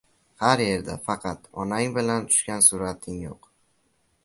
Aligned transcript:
Har 0.43 0.61
yerda... 0.63 0.95
Faqat... 1.09 1.45
Onang 1.65 1.93
bilan 1.99 2.27
tushgan 2.33 2.67
surating 2.71 3.23
yo‘q! 3.29 3.49